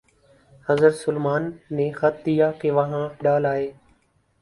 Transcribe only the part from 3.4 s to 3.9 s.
آئے۔